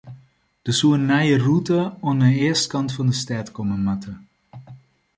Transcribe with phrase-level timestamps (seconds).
[0.65, 4.13] Der soe in nije rûte oan de eastkant fan de stêd komme moatte.